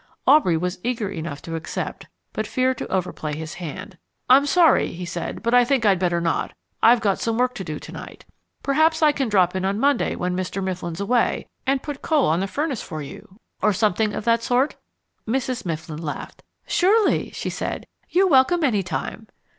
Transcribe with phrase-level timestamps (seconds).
[0.25, 3.99] Aubrey was eager enough to accept, but feared to overplay his hand.
[4.31, 6.53] "I'm sorry," he said, "but I think I'd better not.
[6.81, 8.25] I've got some work to do to night.
[8.63, 10.63] Perhaps I can drop in on Monday when Mr.
[10.63, 14.75] Mifflin's away, and put coal on the furnace for you, or something of that sort?"
[15.27, 15.67] Mrs.
[15.67, 16.41] Mifflin laughed.
[16.65, 17.85] "Surely!" she said.
[18.09, 19.27] "You're welcome any time."